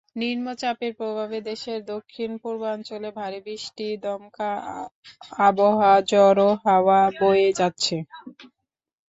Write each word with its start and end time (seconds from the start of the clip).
নিম্নচাপের 0.15 0.91
প্রভাবে 0.99 1.37
দেশের 1.49 1.79
দক্ষিণ-পূর্বাঞ্চলে 1.91 3.09
ভারী 3.19 3.39
বৃষ্টি, 3.45 3.87
দমকা 4.03 4.51
অথবা 5.47 5.69
ঝোড়ো 6.09 6.49
হাওয়া 6.65 6.99
বয়ে 7.19 7.49
যাচ্ছে। 7.59 7.95